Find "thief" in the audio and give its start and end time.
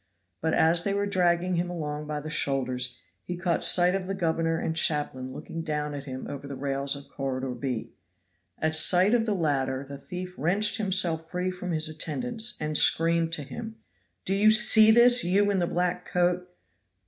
9.99-10.33